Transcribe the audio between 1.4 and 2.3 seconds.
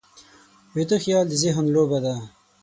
ذهن لوبه ده